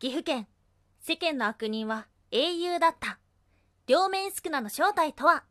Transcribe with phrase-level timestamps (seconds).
[0.00, 0.46] 岐阜県
[1.00, 3.18] 世間の悪人は英雄だった
[3.88, 5.32] 両面宿儺の正体とは？
[5.32, 5.42] ワン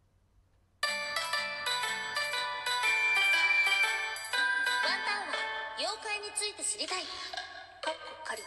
[5.05, 5.35] タンは
[5.77, 7.01] 妖怪について知りたい。
[7.01, 7.05] か
[7.91, 8.41] っこ仮。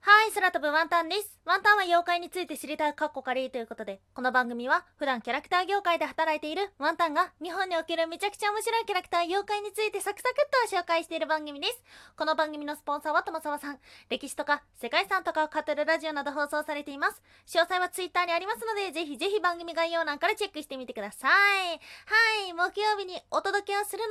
[0.00, 1.40] はい、空飛ぶワンタンです。
[1.44, 11.82] ワンタンは妖怪について知りたいカッコカリということで、この番組は普段キャラクター業界で働いているワンタンが日本におけるめちゃくちゃ面白いキャラクター妖怪についてサクサクっと紹介している番組です。
[12.16, 13.80] この番組のスポンサーは友沢さん。
[14.08, 17.20] 歴史とか世界遺産とかを語るラジオなど放送されています。
[17.48, 21.32] 詳細はツイッターにありますので、ぜひぜひ番組概要欄からチェックしてみてください。
[21.32, 21.76] は
[22.48, 24.10] い、木曜日にお届けをするの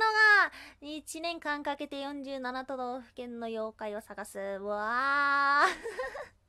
[0.84, 4.38] が、1年間かけて47都道府県の妖怪を探す。
[4.38, 6.41] わー。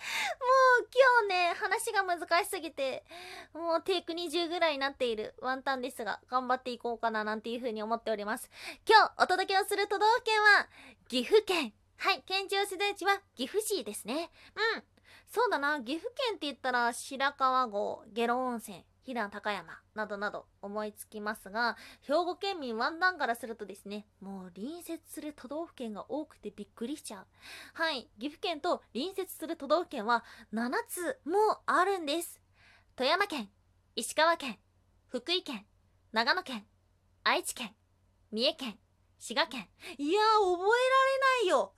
[0.00, 3.04] もう今日ね、話が難しすぎて、
[3.52, 8.50] もうテイク20ぐらいになっているワンタンですが、頑張っていこうかななんていう風に思っております。
[8.88, 10.68] 今日お届けをする都道府県は、
[11.08, 11.72] 岐阜県。
[11.98, 14.30] はい、県庁所在地は岐阜市ですね。
[14.74, 14.82] うん。
[15.28, 27.26] そうだな、岐阜県って言ったら白川郷、下呂温泉、飛騨高山などなど思いつきますが、兵庫県民ワンダンからするとですね、もう隣接する都道府県が多くてびっくりしちゃう。
[27.74, 32.40] はい、岐阜県と隣接する都道府県は7つもあるんです。
[32.96, 33.48] 富山県、
[33.96, 34.58] 石川県、
[35.08, 35.64] 福井県、
[36.12, 36.64] 長野県、
[37.24, 37.74] 愛知県、
[38.30, 38.78] 三重県、
[39.18, 39.68] 滋賀県。
[39.98, 41.74] いやー、覚えられないよ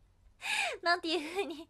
[0.82, 1.68] なんていう風に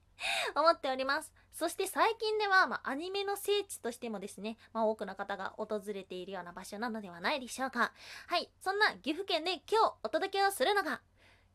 [0.55, 1.33] 思っております。
[1.55, 7.93] そして最近では、まあ、アニメの聖地としてもですね、まあ、多くの方が訪れているような場所なのではないでしょうか。
[8.27, 11.01] はい、そんな岐阜県で今日お届けをするのが、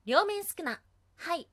[0.05, 0.81] 両面少な。
[1.17, 1.49] はい。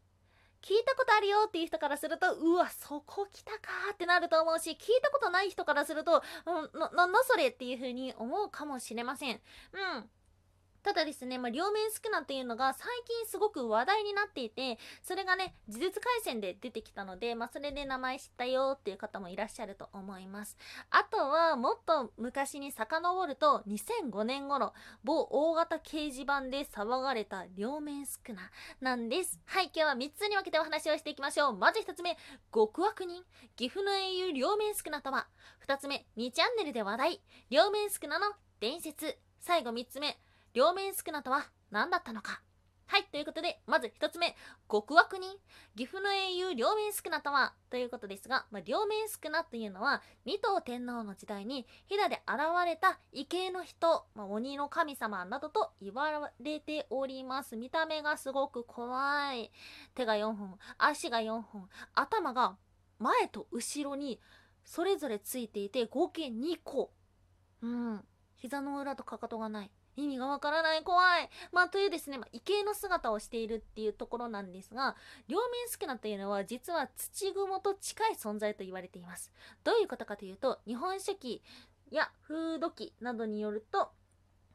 [0.62, 3.58] 聞いたことあるよっていう人からすると、うわ、そこ来たか
[3.92, 9.40] ってなると思うし、聞いたことない人からすると、うん、な、なんだそれっていう風に思うかもしれません。
[9.72, 10.10] うん。
[10.86, 20.56] ただですね、まあ、両面少なっていうのが最近すごく話題になっていて、それがね、呪術廻戦で出てきたので、まあ、それで名前知ったよっていう方もいらっしゃると思います。
[20.90, 28.48] あとは、もっと昔に遡ると、2005年頃、某大型掲示板で騒がれた両面少な
[28.80, 29.40] なんです。
[29.44, 31.56] はい、今日は3つに分けてお話をしていきましょう。
[31.56, 32.16] まず1つ目、
[32.54, 33.24] 極悪人、
[33.56, 35.26] 岐阜の英雄両面少なとは。
[35.66, 37.20] 2つ目、2チャンネルで話題、
[37.50, 38.26] 両面少なの
[38.60, 39.18] 伝説。
[39.40, 40.16] 最後3つ目、
[40.56, 42.40] 両面少なとは何だったのか
[42.86, 44.34] はい、ということで、まず一つ目、
[44.70, 45.36] 極悪人。
[45.76, 57.54] 岐阜の英雄両面少なとはということですが、まあ、両面少なというのは、二頭天皇の時代に飛騨で現れた異形の人、まあ、鬼の神様などと言われております。
[57.56, 59.50] 見た目がすごく怖い。
[59.94, 62.56] 手が4本、足が4本、頭が
[62.98, 64.22] 前と後ろに
[64.64, 66.92] それぞれついていて、合計2個。
[67.60, 68.04] うん。
[68.36, 69.70] 膝の裏とかかとがない。
[69.96, 71.28] 意味がわからない怖い。
[71.52, 74.96] まあというですね、まあ、異形の姿をしているっていうところなんですが、
[75.28, 79.32] 両面少なというのは実は土雲と近い存在と言われています。
[79.64, 81.42] どういうことかというと、日本書紀
[81.90, 83.90] や風土記などによると、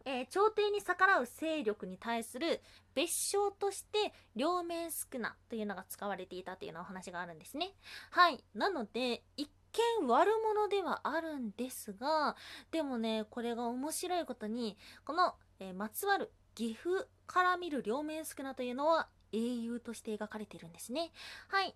[0.06, 2.62] えー朝廷に逆らう勢力に対する
[2.96, 7.72] 別称として両面少なというのが使われていたというようなお話があるんですね。
[8.10, 8.44] はい。
[8.56, 12.36] なので、一見悪者ではあるんですが、
[12.72, 21.12] でもね、これが面白いことに、この、えーまつわる岐阜から見る両面少なというのは英雄として描かれているんですね。
[21.48, 21.76] はい。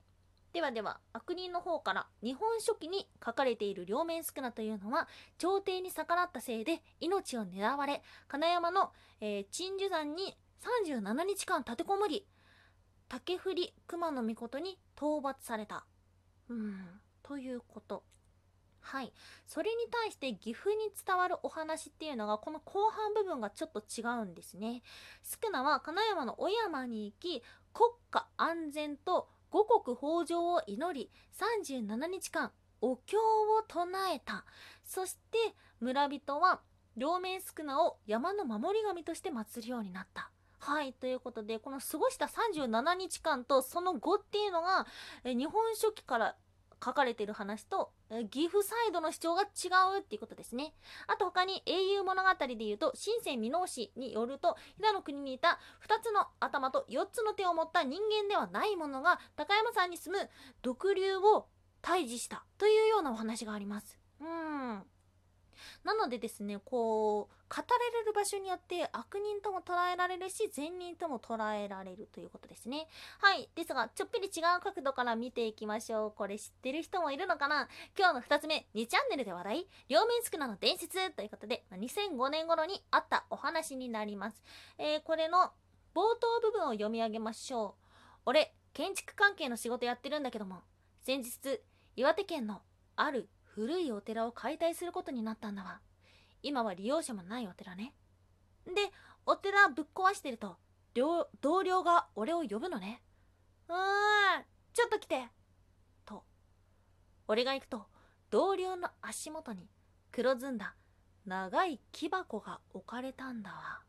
[0.53, 5.07] ではでは、悪人の方から日本書紀に書かれている両面少なというのは、
[5.37, 10.37] 朝廷に逆らったせいで命を狙われ、金山の、えー鎮守山に
[10.91, 12.25] 37日間立てこもり、
[13.07, 13.53] 竹振
[13.85, 15.85] 熊野命に討伐された。
[16.49, 18.03] うん、ということ。
[18.81, 19.11] はい。
[19.47, 24.83] それに対して岐阜に伝わるお話っていうのがこの後半部分がちょっと違うんですね。
[25.23, 27.41] 宿儺は金山のお山に行き
[27.73, 34.45] 国家安全と五穀豊穣を祈り37日間お経を唱えた。
[34.83, 36.61] そして村人は
[36.95, 40.29] 両面宿儺を山の守り神として祀るようになった。
[40.59, 40.93] はい。
[40.93, 44.87] ということで、この過ごした37日間とその後っていうのが、
[45.23, 46.35] え日本書紀から
[46.85, 49.45] 書かれてる話と、え岐阜サイドの主張が違
[49.97, 50.75] うっていうことですね。
[51.07, 60.29] あと他に英雄物語で言うと、新世箕面氏によると、飛騨の国にいた2つの頭と4つの手を持った人間ではないものが、高山さんに住む
[60.61, 61.47] 毒竜を
[61.81, 63.99] 退治したというようなお話があります。
[64.21, 64.83] うん。
[65.83, 67.63] なのでですね、こう、語ら
[67.99, 72.87] れる場所によって悪人とも捉えられるし、善人とも捉えられるということですね。
[73.19, 73.49] はい。
[73.55, 76.11] ですが、ちょっぴり違う角度から見ていきましょう。
[76.11, 77.67] これ知ってる人もいるのかな？
[77.97, 84.43] 今日の2つ目、2チャンネルで話題、両面少なの伝説ということで、2005年頃にあったお話になります。
[84.77, 85.51] えー、これの
[85.93, 87.85] 冒頭部分を読み上げましょう。
[88.25, 90.57] 俺、建築関係の仕事やってるんだけども
[91.01, 91.61] 先日
[91.95, 92.61] 岩手県の
[92.97, 95.79] ある古いお寺を解体することになったんだわ。
[96.43, 97.93] 今は利用者もないお寺ね。
[98.65, 98.73] で
[99.25, 100.57] お寺ぶっ壊してると
[101.41, 103.01] 同僚が俺を呼ぶのね
[103.69, 104.43] うーん
[104.73, 105.29] ちょっと来て
[106.05, 106.23] と。
[107.29, 107.85] 俺が行くと
[108.29, 109.69] 同僚の足元に
[110.11, 110.75] 黒ずんだ
[111.25, 113.79] 長い木箱が置かれたんだわ。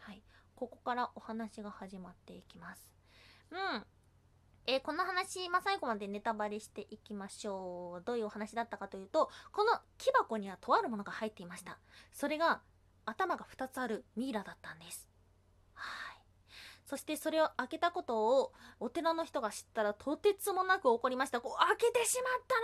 [0.00, 0.22] はい。
[0.54, 2.86] ここからお話が始まっていきます。
[3.50, 3.86] うん。
[4.66, 8.02] えーこの話、まあ、最後までネタバレしていきましょう。
[8.04, 11.78] どういうお話だったかというと、この木箱にはとあるものが入っていました。
[12.12, 12.62] それが、
[13.06, 15.08] 頭が2つあるミイラだったんです。
[15.74, 16.16] はい。
[16.86, 21.40] そしてそれを開けたことをお寺の人が知ったらとてつもなく怒りました。
[21.40, 22.54] こう開けてしまった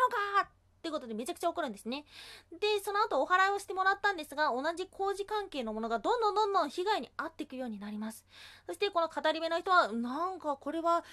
[0.43, 2.05] のかっていうことでめちゃくちゃ怒るんですね。
[2.53, 8.25] で、その後お払いをしてもらったんですが、同じ工事関係のものがどんどんどんどん被害に遭っていくようになります。
[8.67, 11.05] そしてこの語り部の人は、なんかこれは、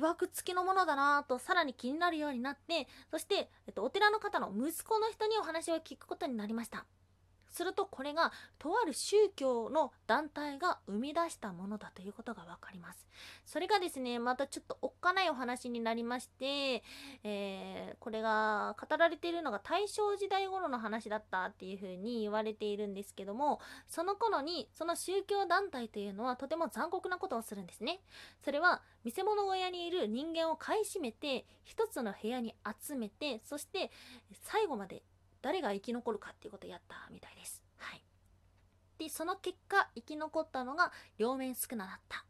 [0.00, 6.84] 曰く付きのものだなぁとさらに気になるようになってそして、えっと、お寺の方の息子の人にお話を聞くことになりました。
[7.54, 13.06] するとこれがとある宗教の団体が生み出したものだということが分かります。
[13.46, 16.82] それがですねまたちょっとおっかないお話になりまして、
[17.22, 28.00] えーこれが語られているのが大正時代頃の話だったっていうふうに言われているんですけどもその頃にその宗教団体というのはとても残酷なことをするんですね。
[28.44, 33.90] それは見せ物小屋にいる人間を買い占めて一つの部屋に集めてそして
[34.42, 35.02] 最後まで
[35.44, 37.62] 誰が生き残るかっていうことをやったみたいです。
[37.76, 38.02] はい。
[38.96, 42.24] で、その結果生き残ったのが両面スクナだった。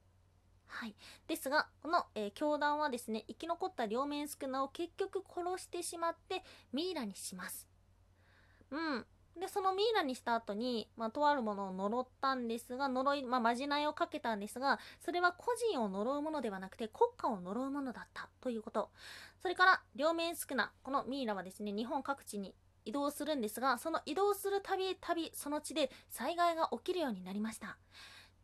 [0.66, 0.96] はい。
[1.28, 7.68] ですが、この、えー教団はですね、生き残った両面スクナを結局殺してしまってミイラにします。
[8.72, 9.06] うん。
[9.38, 18.90] で、そのミイラにした後に、まあ、とあるものを呪ったんですが、呪い、まあ、まじないをかけたんですが、それは個人を呪うものではなくて国家を呪うものだったということ。
[19.40, 27.76] それから、両面スクナ、このミイラはですね、日本各地に移動するんですが、その移動するたびたび、その地で災害が起きるようになりました。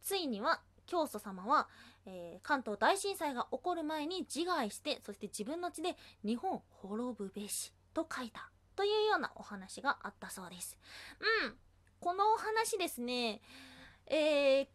[0.02, 1.68] ついには、教祖様は、
[2.06, 10.76] えー関東大震災が起こる前に自害して、そして自分の地で日本滅ぶべしと書いたというようなお話があったそうです。
[11.44, 11.54] うん。
[12.00, 13.42] このお話ですね、
[14.06, 14.66] えー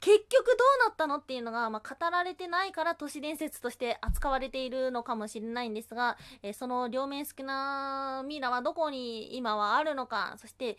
[0.00, 10.76] 結局どうなったのっていうのが、まあ、語られてないから都市伝説として扱われているのかもしれないんですが、えーその両面好きなミイラはどこに今はあるのかそして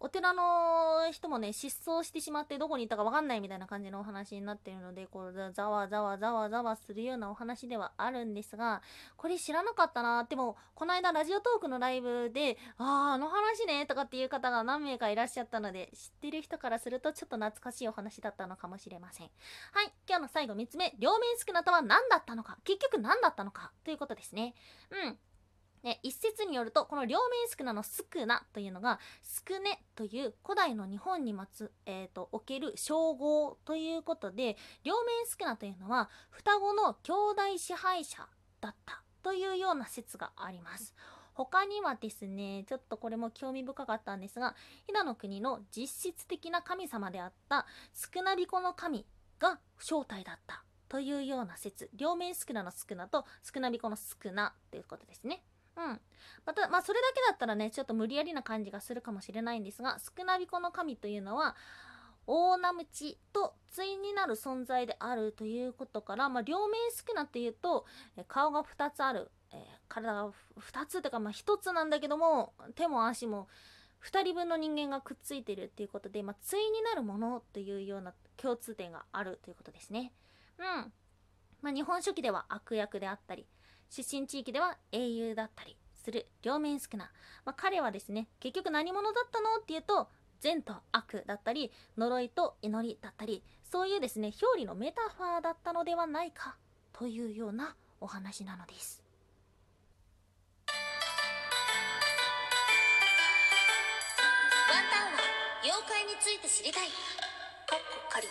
[0.00, 8.82] お寺の人もね失踪してしまってどこにいたか分かんないみたいな感じのお話になっているのでこうざわざわざわざわするようなお話ではあるんですが
[9.16, 19.30] これ知らなかったなでもこの間ラジオトークのライブで「あああの話ね」とかっていう方が何名かいらっしゃったので知ってる人からするとちょっと懐かしいお話だったのかもしれません。
[19.72, 20.94] はい今日の最後3つ目。
[20.98, 22.58] 両面少なとは何だったのか。
[22.64, 23.72] 結局何だったのか。
[23.84, 24.54] ということですね。
[24.90, 25.18] うん。
[25.82, 37.12] ね、一説によるとこの両面スクナのスクナというのがスクネという古代の日本にまつ、えー、とおける称号ということで両面スクナというのは双子の兄
[37.52, 38.26] 弟支配者
[38.60, 40.94] だったというような説があります。
[41.34, 44.56] 他にはですねちょっとこれも興味深かったんですが
[44.88, 47.64] 飛騨の国の実質的な神様であった
[47.94, 49.06] スクナビコの神
[49.38, 55.44] が正体だったというような説両面スクナのスクナとスクナビコのスクナということですね。
[55.78, 56.00] うん、
[56.44, 61.54] また、まあ、それだけだったらねちょっと無理やりな感じがするかもしれないんですがスクナビコの神というのは
[62.26, 67.86] 大ナムチと対になる存在であるということから、まあ、両面スクナっていうと
[68.26, 70.28] 顔が2つある、えー体が
[70.60, 73.48] 2つというか、まあ、1つなんだけども手も足も
[74.04, 80.12] 2人分の人間がくっついてるっていうことで、まあ、対になるものというような共通点があるということですね。
[80.58, 80.92] うん
[81.62, 83.46] まあ、日本書紀では悪役であったり
[83.90, 87.10] 出身地域では英雄だったりする両面少な、
[87.44, 90.08] まあ、彼はですね結局何者だったのっていうと
[90.40, 96.56] 善と悪だったり呪いと祈りだったりそういうですね表裏のメタファーだったのではないか
[96.92, 99.02] というようなお話なのです。
[104.70, 105.18] ワンタンは
[105.62, 106.88] 妖怪について知りたい。
[106.88, 106.92] か
[107.76, 108.26] っこ仮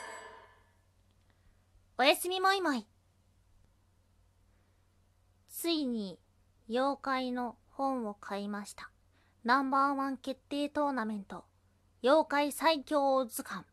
[1.99, 2.85] おやすみもいもい
[5.67, 6.17] ついに
[6.69, 8.89] 妖怪の本を買いました
[9.43, 11.43] ナンバーワン決定トーナメント
[12.01, 13.65] 妖怪最強図鑑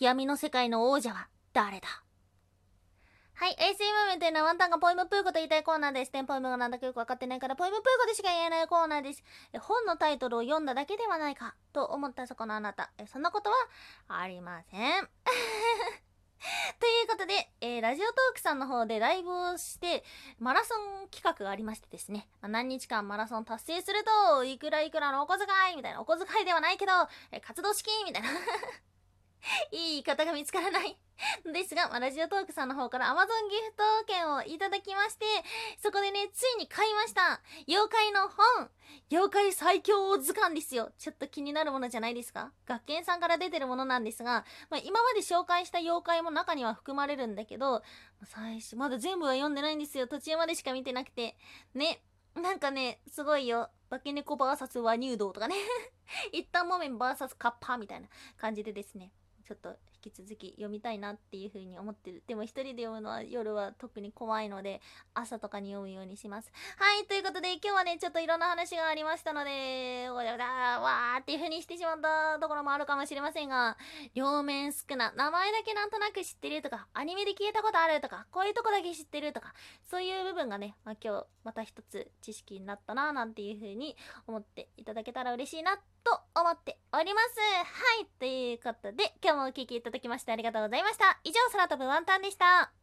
[0.00, 1.86] 闇の世界の王者は誰だ？
[3.34, 6.10] はい、AC ムーメンというのはワンタンがポエムプーコと言いたいコーナーです。
[6.10, 9.22] テンポエムがなんだかよくわかってないから、ポエムプーコでしか言えないコーナーです。
[9.60, 12.90] 本のタイトルを読んだだけではないか、と思ったそこのあなた。
[12.98, 13.56] えそんなことは
[14.08, 15.08] ありません。
[16.80, 20.02] ということで、えーラジオトークさんの方でライブをして、
[20.38, 26.92] マラソン企画がありましてですね、まあ何日間マラソン達成すると、いくらいくらのお小遣いみたいな、お小遣いではないけど、
[27.32, 28.28] えー活動資金みたいな。
[29.72, 30.98] いい言い方が見つからない。
[31.52, 35.26] ですが、まラジオトークさんの方から Amazon ギフト券をいただきまして、
[35.78, 37.40] そこでね、ついに買いました。
[37.68, 38.70] 妖怪の本
[39.10, 40.92] 妖怪最強図鑑ですよ。
[40.98, 42.52] ちょっと気になるものじゃないですか？
[42.66, 47.82] 学研さんから出てるものなんですが、まあ、今まで紹介した妖怪も中には含まれるんだけど、
[48.24, 50.06] 最初、まだ全部は読んでないんですよ。
[50.06, 51.36] 途中までしか見てなくて。
[51.74, 52.02] ね。
[52.34, 53.70] なんかね、すごいよ。
[53.90, 55.56] 化け猫 VS ワニュードとかね。
[56.32, 59.12] 一旦モメン VS カッパーみたいな感じでですね。
[59.50, 59.70] ちょっと
[60.04, 62.22] 引き続き読みたいなっていう風に思ってる。
[62.28, 64.80] でも一人で読むのは夜は特に怖いので、
[65.12, 66.52] 朝とかに読むようにします。
[66.78, 73.76] はい、ということで今日はね、ちょっといろんな話がありましたので、わーわっていう風にしてしまったところもあるかもしれませんが、
[74.14, 79.52] 両面少な、名前だけなんとなく知ってるとか、アニメで聞いたことあるとか、こういうとこだけ知ってるとか、
[79.90, 83.96] そういう部分がね、まあ、今日また一つ知識になったななんていう風に
[84.28, 87.40] 思っていただけたら嬉しいなってと思っております。
[87.40, 91.20] はい、ということで今日もお聴きいただきましてありがとうございました。
[91.24, 92.79] 以上、空飛ぶワンタンでした。